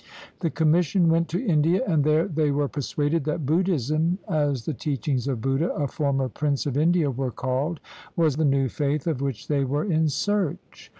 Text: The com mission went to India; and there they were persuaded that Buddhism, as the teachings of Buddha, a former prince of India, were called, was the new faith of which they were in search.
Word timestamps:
The 0.39 0.49
com 0.49 0.71
mission 0.71 1.09
went 1.09 1.27
to 1.29 1.45
India; 1.45 1.83
and 1.87 2.03
there 2.03 2.27
they 2.27 2.49
were 2.49 2.67
persuaded 2.67 3.23
that 3.25 3.45
Buddhism, 3.45 4.17
as 4.27 4.65
the 4.65 4.73
teachings 4.73 5.27
of 5.27 5.41
Buddha, 5.41 5.69
a 5.75 5.87
former 5.87 6.27
prince 6.27 6.65
of 6.65 6.75
India, 6.75 7.11
were 7.11 7.29
called, 7.29 7.79
was 8.15 8.37
the 8.37 8.43
new 8.45 8.67
faith 8.67 9.05
of 9.05 9.21
which 9.21 9.47
they 9.47 9.63
were 9.63 9.83
in 9.85 10.09
search. 10.09 10.89